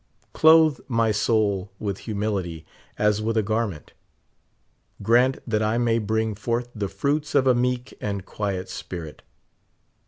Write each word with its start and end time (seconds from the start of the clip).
Clothe 0.33 0.79
my 0.87 1.11
soul 1.11 1.69
with 1.77 1.99
humility 2.09 2.65
as 2.97 3.21
with 3.21 3.37
a 3.37 3.43
garment. 3.43 3.93
Grant 5.03 5.37
that 5.47 5.61
I 5.61 5.77
may 5.77 5.99
bring 5.99 6.33
forth 6.33 6.69
the 6.73 6.87
fruits 6.89 7.35
of 7.35 7.45
a 7.45 7.53
meek 7.53 7.93
and 8.01 8.25
quiet 8.25 8.67
spirit. 8.67 9.21